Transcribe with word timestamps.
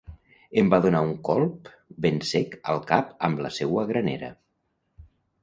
Em 0.61 0.69
va 0.73 0.77
donar 0.85 1.01
un 1.07 1.11
colp 1.27 1.69
ben 2.07 2.17
sec 2.31 2.57
al 2.73 2.81
cap 2.93 3.13
amb 3.29 3.45
la 3.49 3.53
seua 3.59 3.87
granera. 3.93 4.33